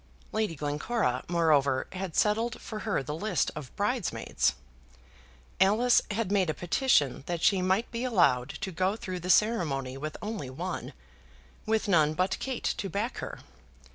[0.31, 4.55] Lady Glencora, moreover, had settled for her the list of bridesmaids.
[5.59, 9.97] Alice had made a petition that she might be allowed to go through the ceremony
[9.97, 10.93] with only one,
[11.67, 13.41] with none but Kate to back her.